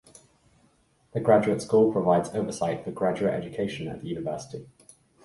[1.11, 4.65] The Graduate School provides oversight for graduate education at the university.